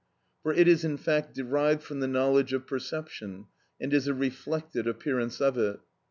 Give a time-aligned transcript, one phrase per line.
[0.41, 3.45] For it is in fact derived from the knowledge of perception,
[3.79, 5.79] and is a reflected appearance of it.